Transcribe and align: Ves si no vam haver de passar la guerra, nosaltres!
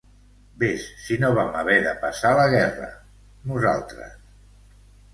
Ves 0.63 0.85
si 1.01 1.17
no 1.25 1.29
vam 1.41 1.53
haver 1.59 1.77
de 1.89 1.93
passar 2.07 2.33
la 2.41 2.49
guerra, 2.57 2.91
nosaltres! 3.55 4.21